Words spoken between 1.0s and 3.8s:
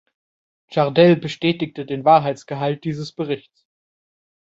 bestätigte den Wahrheitsgehalt dieses Berichts.